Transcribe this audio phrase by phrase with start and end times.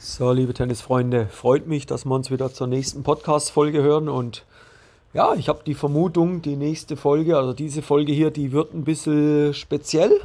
[0.00, 4.08] So, liebe Tennisfreunde, freut mich, dass wir uns wieder zur nächsten Podcast-Folge hören.
[4.08, 4.44] Und
[5.12, 8.84] ja, ich habe die Vermutung, die nächste Folge, also diese Folge hier, die wird ein
[8.84, 10.20] bisschen speziell,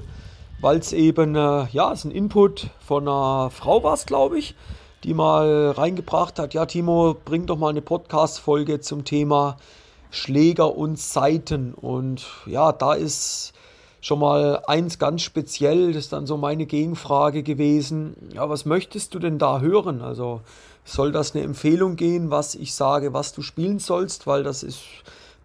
[0.61, 4.53] weil es eben, äh, ja, es ein Input von einer Frau war glaube ich,
[5.03, 9.57] die mal reingebracht hat, ja, Timo, bring doch mal eine Podcast-Folge zum Thema
[10.11, 11.73] Schläger und Seiten.
[11.73, 13.53] Und ja, da ist
[14.03, 18.17] schon mal eins ganz speziell, das ist dann so meine Gegenfrage gewesen.
[18.33, 20.01] Ja, was möchtest du denn da hören?
[20.01, 20.41] Also
[20.83, 24.81] soll das eine Empfehlung gehen, was ich sage, was du spielen sollst, weil das ist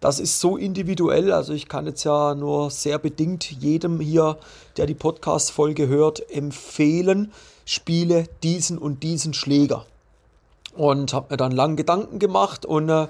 [0.01, 4.37] das ist so individuell, also ich kann jetzt ja nur sehr bedingt jedem hier,
[4.77, 7.33] der die Podcast Folge hört, empfehlen,
[7.65, 9.85] spiele diesen und diesen Schläger.
[10.73, 13.07] Und habe mir dann lang Gedanken gemacht und äh,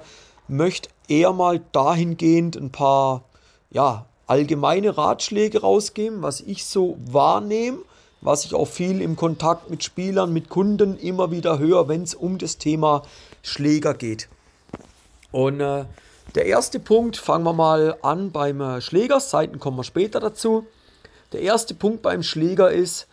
[0.48, 3.22] möchte eher mal dahingehend ein paar
[3.70, 7.78] ja, allgemeine Ratschläge rausgeben, was ich so wahrnehme,
[8.20, 12.14] was ich auch viel im Kontakt mit Spielern, mit Kunden immer wieder höre, wenn es
[12.14, 13.02] um das Thema
[13.42, 14.28] Schläger geht.
[15.32, 15.84] Und äh,
[16.36, 20.64] der erste Punkt, fangen wir mal an beim äh, Schläger, Seiten kommen wir später dazu.
[21.32, 23.08] Der erste Punkt beim Schläger ist,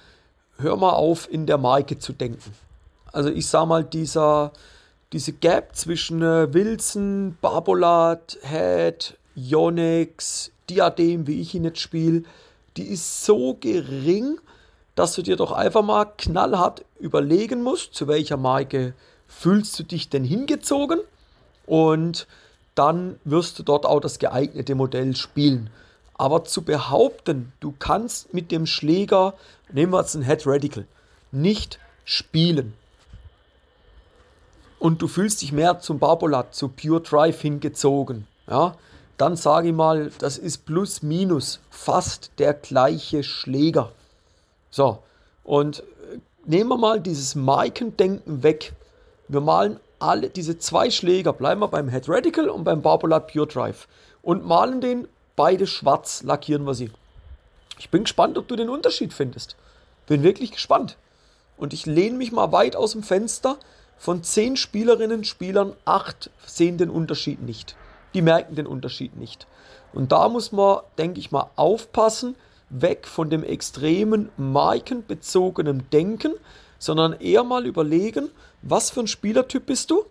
[0.59, 2.53] hör mal auf, in der Marke zu denken.
[3.11, 4.51] Also ich sag mal, dieser,
[5.13, 12.23] diese Gap zwischen äh, Wilson, Barbolat, Head, Yonex, Diadem, wie ich ihn jetzt spiele,
[12.75, 14.39] die ist so gering,
[14.95, 18.93] dass du dir doch einfach mal knallhart überlegen musst, zu welcher Marke
[19.27, 20.99] fühlst du dich denn hingezogen
[21.65, 22.27] und
[22.75, 25.69] dann wirst du dort auch das geeignete Modell spielen.
[26.15, 29.33] Aber zu behaupten, du kannst mit dem Schläger,
[29.71, 30.87] nehmen wir jetzt einen Head Radical,
[31.31, 32.73] nicht spielen.
[34.79, 38.27] Und du fühlst dich mehr zum Barbolat, zu Pure Drive hingezogen.
[38.49, 38.75] Ja,
[39.17, 43.91] dann sage ich mal, das ist plus minus fast der gleiche Schläger.
[44.69, 44.99] So,
[45.43, 48.73] und äh, nehmen wir mal dieses Markendenken weg.
[49.27, 53.47] Wir malen alle diese zwei Schläger, bleiben wir beim Head Radical und beim Barbolat Pure
[53.47, 53.87] Drive
[54.21, 56.91] und malen den beide schwarz, lackieren wir sie.
[57.79, 59.55] Ich bin gespannt, ob du den Unterschied findest.
[60.05, 60.97] Bin wirklich gespannt.
[61.57, 63.57] Und ich lehne mich mal weit aus dem Fenster.
[63.97, 67.75] Von zehn Spielerinnen, Spielern, acht sehen den Unterschied nicht
[68.13, 69.47] die merken den Unterschied nicht.
[69.93, 72.35] Und da muss man, denke ich mal, aufpassen,
[72.69, 76.33] weg von dem extremen markenbezogenen Denken,
[76.79, 78.29] sondern eher mal überlegen,
[78.61, 80.05] was für ein Spielertyp bist du,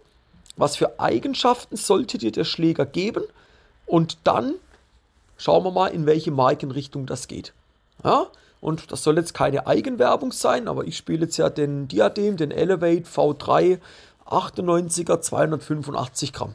[0.56, 3.22] was für Eigenschaften sollte dir der Schläger geben
[3.84, 4.54] und dann
[5.36, 7.52] schauen wir mal, in welche Markenrichtung das geht.
[8.02, 8.26] Ja?
[8.60, 12.50] Und das soll jetzt keine Eigenwerbung sein, aber ich spiele jetzt ja den Diadem, den
[12.50, 13.78] Elevate V3
[14.26, 16.54] 98er 285 Gramm.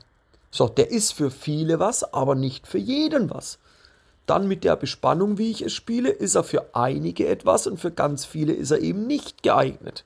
[0.51, 3.57] So, der ist für viele was, aber nicht für jeden was.
[4.27, 7.91] Dann mit der Bespannung, wie ich es spiele, ist er für einige etwas und für
[7.91, 10.05] ganz viele ist er eben nicht geeignet.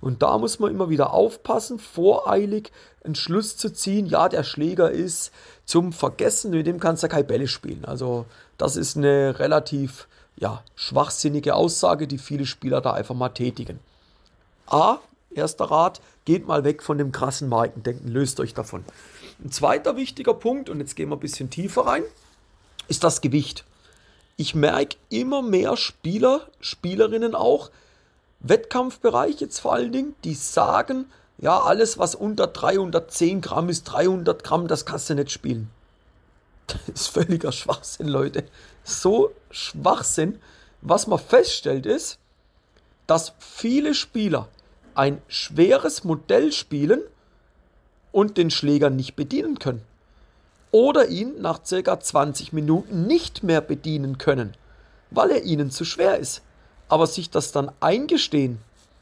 [0.00, 2.70] Und da muss man immer wieder aufpassen, voreilig
[3.02, 5.32] einen Schluss zu ziehen, ja, der Schläger ist
[5.64, 7.84] zum Vergessen, mit dem kannst du keine Bälle spielen.
[7.84, 8.26] Also
[8.58, 10.06] das ist eine relativ
[10.36, 13.80] ja, schwachsinnige Aussage, die viele Spieler da einfach mal tätigen.
[14.66, 14.98] A,
[15.36, 18.84] erster Rat, geht mal weg von dem krassen Markendenken, löst euch davon.
[19.44, 22.02] Ein zweiter wichtiger Punkt, und jetzt gehen wir ein bisschen tiefer rein,
[22.88, 23.64] ist das Gewicht.
[24.36, 27.70] Ich merke immer mehr Spieler, Spielerinnen auch,
[28.40, 31.06] Wettkampfbereich jetzt vor allen Dingen, die sagen,
[31.38, 35.70] ja, alles was unter 310 Gramm ist, 300 Gramm, das kannst du nicht spielen.
[36.66, 38.44] Das ist völliger Schwachsinn, Leute.
[38.82, 40.40] So Schwachsinn.
[40.82, 42.18] Was man feststellt ist,
[43.06, 44.48] dass viele Spieler
[44.96, 47.00] ein schweres Modell spielen
[48.12, 49.82] und den Schläger nicht bedienen können.
[50.70, 52.00] Oder ihn nach ca.
[52.00, 54.54] 20 Minuten nicht mehr bedienen können,
[55.10, 56.42] weil er ihnen zu schwer ist.
[56.88, 58.58] Aber sich das dann eingestehen,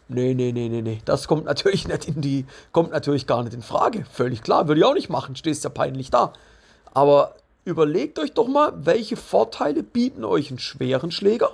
[0.09, 3.55] nee, nee, nee, nee, nee, das kommt natürlich nicht in die, kommt natürlich gar nicht
[3.55, 4.05] in Frage.
[4.11, 6.33] Völlig klar, würde ich auch nicht machen, stehst ja peinlich da.
[6.93, 11.51] Aber überlegt euch doch mal, welche Vorteile bieten euch einen schweren Schläger?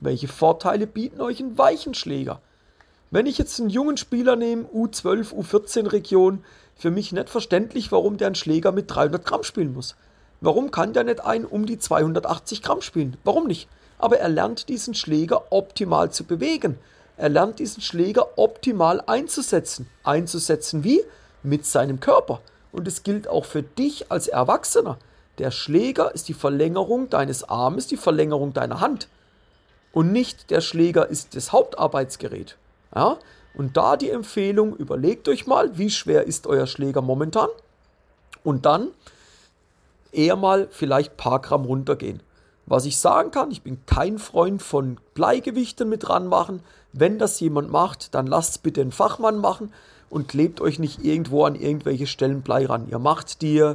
[0.00, 2.40] Welche Vorteile bieten euch einen weichen Schläger?
[3.10, 6.44] Wenn ich jetzt einen jungen Spieler nehme, U12, U14 Region,
[6.76, 9.96] für mich nicht verständlich, warum der einen Schläger mit 300 Gramm spielen muss.
[10.42, 13.16] Warum kann der nicht einen um die 280 Gramm spielen?
[13.24, 13.66] Warum nicht?
[13.96, 16.78] Aber er lernt diesen Schläger optimal zu bewegen.
[17.16, 19.88] Er lernt diesen Schläger optimal einzusetzen.
[20.04, 21.00] Einzusetzen wie?
[21.42, 22.42] Mit seinem Körper.
[22.72, 24.98] Und es gilt auch für dich als Erwachsener.
[25.38, 29.08] Der Schläger ist die Verlängerung deines Armes, die Verlängerung deiner Hand.
[29.92, 32.58] Und nicht der Schläger ist das Hauptarbeitsgerät.
[32.94, 33.18] Ja?
[33.54, 37.48] Und da die Empfehlung, überlegt euch mal, wie schwer ist euer Schläger momentan
[38.44, 38.88] und dann
[40.12, 42.22] eher mal vielleicht ein paar Gramm runtergehen.
[42.66, 46.60] Was ich sagen kann, ich bin kein Freund von Bleigewichten mit ranmachen.
[46.92, 49.72] Wenn das jemand macht, dann lasst es bitte einen Fachmann machen
[50.10, 52.86] und klebt euch nicht irgendwo an irgendwelche Stellen Blei ran.
[52.90, 53.74] Ihr macht die,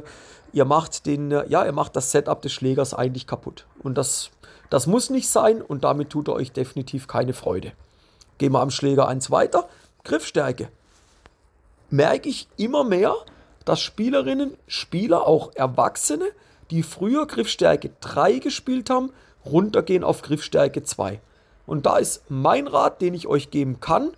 [0.52, 3.66] ihr macht den, ja, ihr macht das Setup des Schlägers eigentlich kaputt.
[3.82, 4.30] Und das,
[4.70, 7.72] das muss nicht sein und damit tut er euch definitiv keine Freude.
[8.38, 9.68] Gehen wir am Schläger eins weiter.
[10.04, 10.68] Griffstärke.
[11.90, 13.14] Merke ich immer mehr,
[13.64, 16.26] dass Spielerinnen, Spieler, auch Erwachsene,
[16.70, 19.12] die früher Griffstärke 3 gespielt haben,
[19.46, 21.20] runtergehen auf Griffstärke 2.
[21.66, 24.12] Und da ist mein Rat, den ich euch geben kann,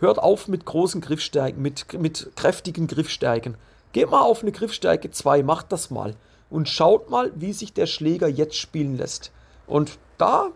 [0.00, 3.56] hört auf mit großen Griffstärken, mit, mit kräftigen Griffstärken.
[3.92, 6.14] Geht mal auf eine Griffstärke 2, macht das mal
[6.50, 9.30] und schaut mal, wie sich der Schläger jetzt spielen lässt.
[9.66, 10.48] Und da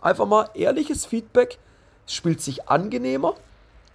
[0.00, 1.58] einfach mal ehrliches Feedback,
[2.06, 3.34] es spielt sich angenehmer,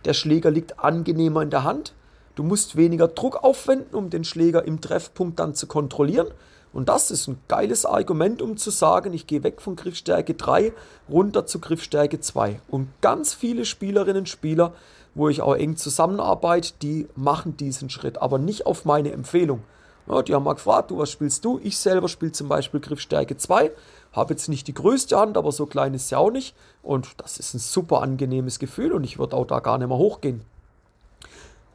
[0.06, 1.94] der Schläger liegt angenehmer in der Hand,
[2.36, 6.28] du musst weniger Druck aufwenden, um den Schläger im Treffpunkt dann zu kontrollieren
[6.72, 10.72] und das ist ein geiles Argument, um zu sagen, ich gehe weg von Griffstärke 3
[11.10, 12.62] runter zu Griffstärke 2.
[12.68, 14.74] Und ganz viele Spielerinnen und Spieler,
[15.16, 19.64] wo ich auch eng zusammenarbeite, die machen diesen Schritt, aber nicht auf meine Empfehlung.
[20.10, 21.60] Ja, die haben mal gefragt, du, was spielst du?
[21.64, 23.72] Ich selber spiele zum Beispiel Griffstärke 2,
[24.12, 26.56] habe jetzt nicht die größte Hand, aber so klein ist sie auch nicht.
[26.82, 29.98] Und das ist ein super angenehmes Gefühl und ich würde auch da gar nicht mehr
[29.98, 30.42] hochgehen.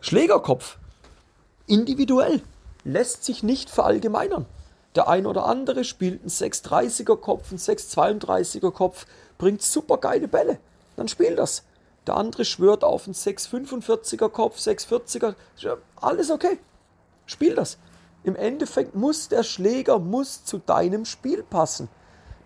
[0.01, 0.79] Schlägerkopf,
[1.69, 2.43] individuell,
[2.83, 4.47] lässt sich nicht verallgemeinern.
[4.97, 9.07] Der ein oder andere spielt einen 630er Kopf, einen 632er Kopf,
[9.39, 10.59] bringt super geile Bälle.
[10.97, 11.63] Dann spiel das.
[12.07, 15.35] Der andere schwört auf einen 645er Kopf, 640er.
[15.97, 16.59] Alles okay.
[17.27, 17.79] Spiel das.
[18.25, 21.89] Im Endeffekt muss der Schläger muss zu deinem Spiel passen.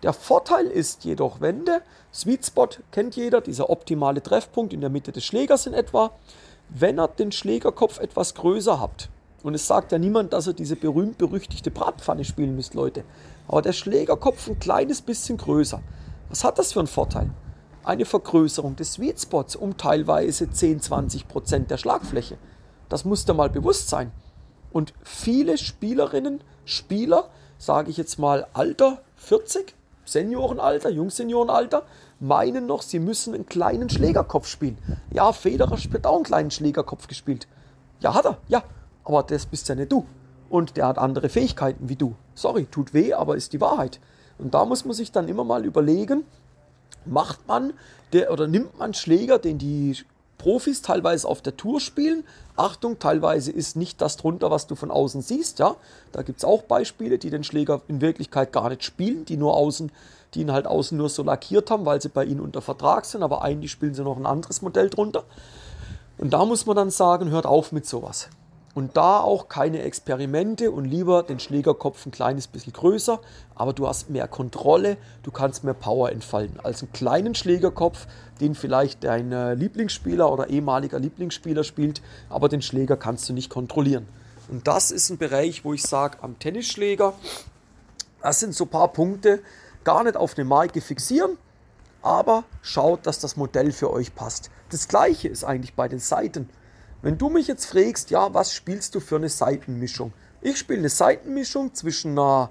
[0.03, 1.81] Der Vorteil ist jedoch, wenn der
[2.13, 6.11] Sweet Spot kennt jeder, dieser optimale Treffpunkt in der Mitte des Schlägers in etwa,
[6.69, 9.09] wenn er den Schlägerkopf etwas größer habt,
[9.41, 13.05] und es sagt ja niemand, dass ihr diese berühmt-berüchtigte Bratpfanne spielen müsst, Leute.
[13.47, 15.81] Aber der Schlägerkopf ein kleines bisschen größer.
[16.27, 17.29] Was hat das für einen Vorteil?
[17.83, 22.37] Eine Vergrößerung des Sweet Spots um teilweise 10-20% der Schlagfläche.
[22.89, 24.11] Das muss dir mal bewusst sein.
[24.71, 29.75] Und viele Spielerinnen, Spieler, sage ich jetzt mal Alter 40,
[30.05, 31.83] Seniorenalter, Jungseniorenalter,
[32.19, 34.77] meinen noch, sie müssen einen kleinen Schlägerkopf spielen.
[35.11, 37.47] Ja, Federer hat auch einen kleinen Schlägerkopf gespielt.
[37.99, 38.63] Ja, hat er, ja
[39.09, 40.05] aber das bist ja nicht du.
[40.49, 42.15] Und der hat andere Fähigkeiten wie du.
[42.35, 43.99] Sorry, tut weh, aber ist die Wahrheit.
[44.37, 46.23] Und da muss man sich dann immer mal überlegen,
[47.05, 47.73] macht man
[48.13, 49.95] der, oder nimmt man Schläger, den die
[50.39, 52.23] Profis teilweise auf der Tour spielen.
[52.55, 55.59] Achtung, teilweise ist nicht das drunter, was du von außen siehst.
[55.59, 55.75] Ja?
[56.11, 59.55] Da gibt es auch Beispiele, die den Schläger in Wirklichkeit gar nicht spielen, die nur
[59.55, 59.91] außen,
[60.33, 63.21] die ihn halt außen nur so lackiert haben, weil sie bei ihnen unter Vertrag sind,
[63.21, 65.25] aber eigentlich spielen sie noch ein anderes Modell drunter.
[66.17, 68.29] Und da muss man dann sagen, hört auf mit sowas.
[68.79, 73.19] Und da auch keine Experimente und lieber den Schlägerkopf ein kleines bisschen größer,
[73.53, 78.07] aber du hast mehr Kontrolle, du kannst mehr Power entfalten als einen kleinen Schlägerkopf,
[78.39, 83.49] den vielleicht dein äh, Lieblingsspieler oder ehemaliger Lieblingsspieler spielt, aber den Schläger kannst du nicht
[83.49, 84.07] kontrollieren.
[84.47, 87.11] Und das ist ein Bereich, wo ich sage, am Tennisschläger,
[88.21, 89.41] das sind so ein paar Punkte,
[89.83, 91.37] gar nicht auf eine Marke fixieren,
[92.01, 94.49] aber schaut, dass das Modell für euch passt.
[94.69, 96.47] Das gleiche ist eigentlich bei den Seiten.
[97.01, 100.11] Wenn du mich jetzt fragst, ja, was spielst du für eine Seitenmischung?
[100.41, 102.49] Ich spiele eine Seitenmischung zwischen einer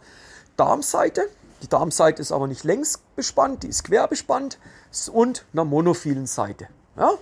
[0.56, 1.28] Darmseite,
[1.62, 4.58] die Darmseite ist aber nicht längs bespannt, die ist quer bespannt,
[5.12, 6.68] und einer monophilen Seite.
[6.96, 7.12] Ja,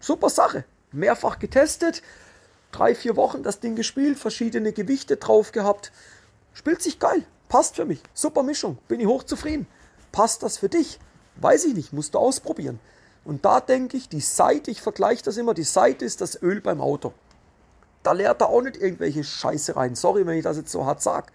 [0.00, 0.64] super Sache.
[0.92, 2.02] Mehrfach getestet,
[2.70, 5.92] drei, vier Wochen das Ding gespielt, verschiedene Gewichte drauf gehabt.
[6.54, 8.02] Spielt sich geil, passt für mich.
[8.14, 9.66] Super Mischung, bin ich hochzufrieden.
[10.10, 10.98] Passt das für dich?
[11.36, 12.78] Weiß ich nicht, musst du ausprobieren.
[13.24, 16.60] Und da denke ich, die Seite, ich vergleiche das immer, die Seite ist das Öl
[16.60, 17.12] beim Auto.
[18.02, 19.94] Da leert er auch nicht irgendwelche Scheiße rein.
[19.94, 21.28] Sorry, wenn ich das jetzt so hart sage.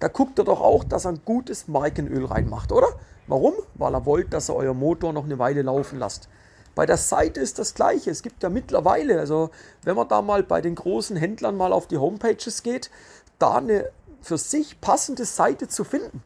[0.00, 2.88] Da guckt er doch auch, dass er ein gutes Markenöl reinmacht, oder?
[3.28, 3.54] Warum?
[3.74, 6.28] Weil er wollt, dass er euer Motor noch eine Weile laufen lasst.
[6.74, 8.10] Bei der Seite ist das gleiche.
[8.10, 9.50] Es gibt ja mittlerweile, also
[9.82, 12.90] wenn man da mal bei den großen Händlern mal auf die Homepages geht,
[13.38, 13.90] da eine
[14.22, 16.22] für sich passende Seite zu finden.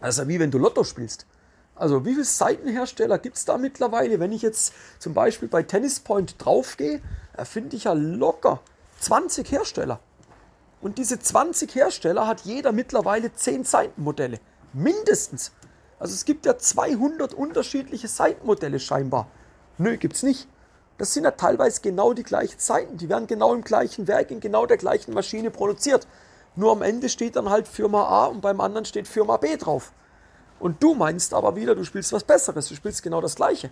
[0.00, 1.26] Also wie wenn du Lotto spielst.
[1.82, 4.20] Also wie viele Seitenhersteller gibt es da mittlerweile?
[4.20, 7.02] Wenn ich jetzt zum Beispiel bei Tennis Point draufgehe,
[7.42, 8.60] finde ich ja locker
[9.00, 9.98] 20 Hersteller.
[10.80, 14.38] Und diese 20 Hersteller hat jeder mittlerweile 10 Seitenmodelle.
[14.72, 15.50] Mindestens.
[15.98, 19.26] Also es gibt ja 200 unterschiedliche Seitenmodelle scheinbar.
[19.76, 20.46] Nö, gibt es nicht.
[20.98, 22.96] Das sind ja teilweise genau die gleichen Seiten.
[22.96, 26.06] Die werden genau im gleichen Werk, in genau der gleichen Maschine produziert.
[26.54, 29.92] Nur am Ende steht dann halt Firma A und beim anderen steht Firma B drauf.
[30.62, 33.70] Und du meinst aber wieder, du spielst was Besseres, du spielst genau das Gleiche.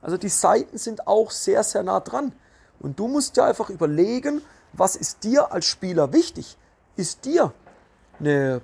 [0.00, 2.32] Also die Seiten sind auch sehr, sehr nah dran.
[2.80, 4.40] Und du musst dir einfach überlegen,
[4.72, 6.56] was ist dir als Spieler wichtig?
[6.96, 7.52] Ist dir
[8.18, 8.62] eine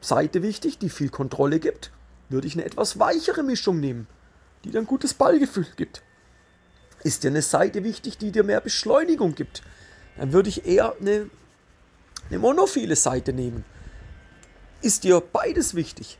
[0.00, 1.92] Seite wichtig, die viel Kontrolle gibt?
[2.30, 4.06] Würde ich eine etwas weichere Mischung nehmen.
[4.64, 6.02] die dir ein gutes Ballgefühl gibt?
[7.04, 9.62] Ist dir eine Seite wichtig, die dir mehr Beschleunigung gibt?
[10.16, 11.28] Dann würde ich eher eine,
[12.30, 13.62] eine monophile Seite nehmen.
[14.80, 16.18] Ist dir beides wichtig?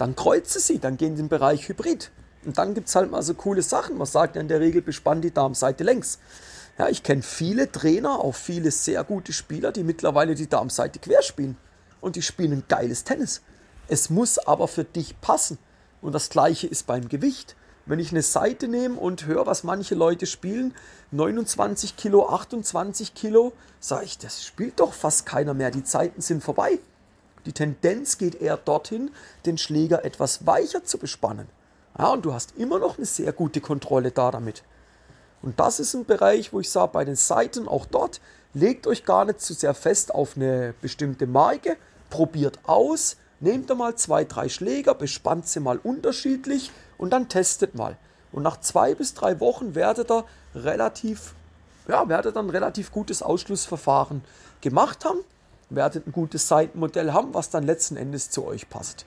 [0.00, 2.10] Dann kreuze sie, dann geh in den Bereich Hybrid.
[2.46, 3.98] Und dann gibt es halt mal so coole Sachen.
[3.98, 6.18] Man sagt ja in der Regel, bespann die Darmseite längs.
[6.78, 11.20] Ja, ich kenne viele Trainer, auch viele sehr gute Spieler, die mittlerweile die Darmseite quer
[11.20, 11.58] spielen.
[12.00, 13.42] Und die spielen ein geiles Tennis.
[13.88, 15.58] Es muss aber für dich passen.
[16.00, 17.54] Und das gleiche ist beim Gewicht.
[17.84, 20.72] Wenn ich eine Seite nehme und höre, was manche Leute spielen,
[21.10, 25.70] 29 Kilo, 28 Kilo, sage ich, das spielt doch fast keiner mehr.
[25.70, 26.78] Die Zeiten sind vorbei.
[27.46, 29.10] Die Tendenz geht eher dorthin,
[29.46, 31.48] den Schläger etwas weicher zu bespannen.
[31.98, 34.62] Ja, und du hast immer noch eine sehr gute Kontrolle da damit.
[35.42, 38.20] Und das ist ein Bereich, wo ich sage, bei den Seiten auch dort,
[38.52, 41.76] legt euch gar nicht zu sehr fest auf eine bestimmte Marke,
[42.10, 47.74] probiert aus, nehmt da mal zwei, drei Schläger, bespannt sie mal unterschiedlich und dann testet
[47.74, 47.96] mal.
[48.32, 51.34] Und nach zwei bis drei Wochen werdet ihr relativ,
[51.88, 54.22] ja, werdet dann relativ gutes Ausschlussverfahren
[54.60, 55.20] gemacht haben,
[55.70, 59.06] werdet ein gutes Seitenmodell haben, was dann letzten Endes zu euch passt.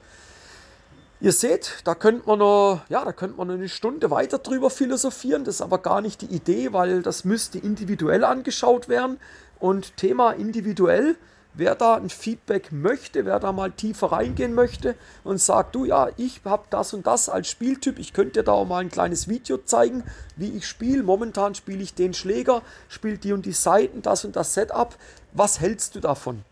[1.20, 5.44] Ihr seht, da könnte man noch, ja, da könnte man eine Stunde weiter drüber philosophieren.
[5.44, 9.18] Das ist aber gar nicht die Idee, weil das müsste individuell angeschaut werden.
[9.58, 11.16] Und Thema individuell,
[11.54, 16.08] wer da ein Feedback möchte, wer da mal tiefer reingehen möchte und sagt, du ja,
[16.16, 19.28] ich habe das und das als Spieltyp, ich könnte dir da auch mal ein kleines
[19.28, 20.02] Video zeigen,
[20.36, 21.04] wie ich spiele.
[21.04, 24.94] Momentan spiele ich den Schläger, spiele die und die Seiten, das und das Setup.
[25.32, 26.44] Was hältst du davon?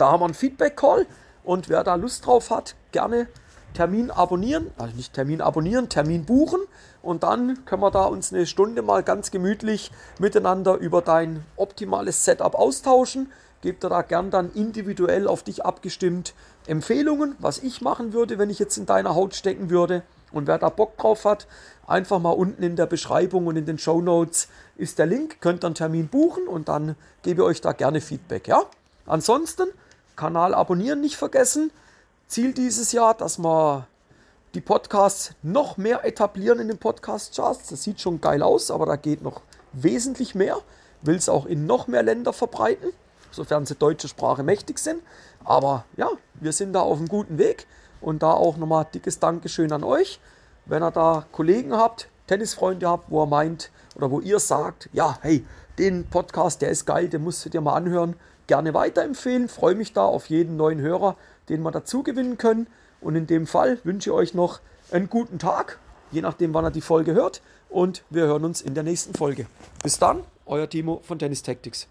[0.00, 1.06] Da haben wir einen Feedback-Call
[1.44, 3.26] und wer da Lust drauf hat, gerne
[3.74, 6.60] Termin abonnieren, also nicht Termin abonnieren, Termin buchen
[7.02, 12.24] und dann können wir da uns eine Stunde mal ganz gemütlich miteinander über dein optimales
[12.24, 13.30] Setup austauschen.
[13.60, 16.32] Gebt dir da gern dann individuell auf dich abgestimmt
[16.66, 20.02] Empfehlungen, was ich machen würde, wenn ich jetzt in deiner Haut stecken würde.
[20.32, 21.46] Und wer da Bock drauf hat,
[21.86, 25.62] einfach mal unten in der Beschreibung und in den Show Notes ist der Link, könnt
[25.62, 28.62] dann Termin buchen und dann gebe ich euch da gerne Feedback, ja?
[29.04, 29.68] Ansonsten
[30.20, 31.72] Kanal abonnieren nicht vergessen.
[32.26, 33.86] Ziel dieses Jahr, dass wir
[34.52, 37.68] die Podcasts noch mehr etablieren in den Podcast-Charts.
[37.68, 39.40] Das sieht schon geil aus, aber da geht noch
[39.72, 40.58] wesentlich mehr.
[41.00, 42.90] Will es auch in noch mehr Länder verbreiten,
[43.30, 45.02] sofern sie deutsche Sprache mächtig sind.
[45.42, 47.66] Aber ja, wir sind da auf einem guten Weg.
[48.02, 50.20] Und da auch nochmal dickes Dankeschön an euch.
[50.66, 55.18] Wenn ihr da Kollegen habt, Tennisfreunde habt, wo ihr meint oder wo ihr sagt, ja,
[55.22, 55.46] hey,
[55.78, 58.16] den Podcast, der ist geil, den musst du dir mal anhören,
[58.50, 59.48] gerne weiterempfehlen.
[59.48, 61.16] Freue mich da auf jeden neuen Hörer,
[61.48, 62.66] den wir dazu gewinnen können.
[63.00, 64.58] Und in dem Fall wünsche ich euch noch
[64.90, 65.78] einen guten Tag,
[66.10, 67.42] je nachdem, wann ihr die Folge hört.
[67.68, 69.46] Und wir hören uns in der nächsten Folge.
[69.84, 71.86] Bis dann, euer Timo von Tennis Tactics.